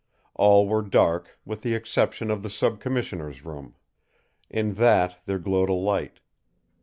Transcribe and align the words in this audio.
All 0.33 0.67
were 0.67 0.81
dark 0.81 1.37
with 1.45 1.61
the 1.61 1.75
exception 1.75 2.31
of 2.31 2.41
the 2.41 2.49
sub 2.49 2.79
commissioner's 2.79 3.45
room. 3.45 3.75
In 4.49 4.73
that 4.73 5.19
there 5.27 5.37
glowed 5.37 5.69
a 5.69 5.73
light. 5.73 6.19